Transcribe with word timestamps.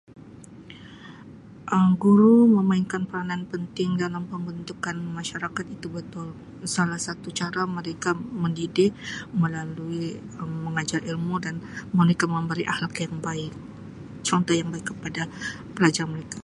Um 1.75 1.91
Guru 2.03 2.33
memainkan 2.57 3.03
peranan 3.09 3.43
penting 3.53 3.89
dalam 4.03 4.23
pembentukan 4.33 4.97
masyarakat 5.17 5.65
itu 5.77 5.87
betul 5.97 6.27
salah 6.75 6.99
satu 7.07 7.27
cara 7.39 7.61
mereka 7.77 8.09
mendidik 8.41 8.91
melalui 9.41 10.03
Um 10.41 10.51
mengajar 10.65 11.01
ilmu 11.11 11.35
dan 11.45 11.55
mereka 11.99 12.25
memberi 12.35 12.63
akhlak 12.73 12.95
yang 13.05 13.15
baik 13.29 13.51
contoh 14.27 14.53
yang 14.59 14.69
baik 14.73 14.85
kepada 14.91 15.21
pelajar 15.77 16.05
mereka. 16.13 16.39